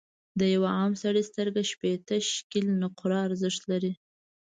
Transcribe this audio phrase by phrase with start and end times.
[0.39, 3.93] د یوه عام سړي سترګه شپیته شِکِل نقره ارزښت لري.